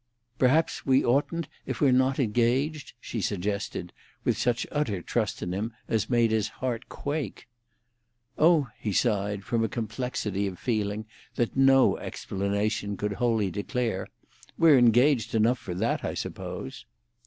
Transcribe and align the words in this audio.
"Perhaps 0.39 0.83
we 0.83 1.05
oughtn't, 1.05 1.47
if 1.67 1.79
we're 1.79 1.91
not 1.91 2.17
engaged?" 2.19 2.93
she 2.99 3.21
suggested, 3.21 3.93
with 4.23 4.35
such 4.35 4.65
utter 4.71 4.99
trust 4.99 5.43
in 5.43 5.53
him 5.53 5.73
as 5.87 6.09
made 6.09 6.31
his 6.31 6.47
heart 6.47 6.89
quake. 6.89 7.47
"Oh," 8.35 8.69
he 8.79 8.93
sighed, 8.93 9.43
from 9.43 9.63
a 9.63 9.69
complexity 9.69 10.47
of 10.47 10.57
feeling 10.57 11.05
that 11.35 11.55
no 11.55 11.97
explanation 11.97 12.97
could 12.97 13.13
wholly 13.13 13.51
declare, 13.51 14.07
"we're 14.57 14.79
engaged 14.79 15.35
enough 15.35 15.59
for 15.59 15.75
that, 15.75 16.03
I 16.03 16.15
suppose." 16.15 16.87